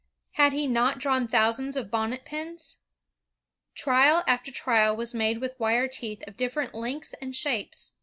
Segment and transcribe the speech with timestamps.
[0.31, 2.77] Had he not drawn thou sands of bonnet pins?
[3.75, 7.93] Trial after trial was made with wire teeth of different lengths and shapes.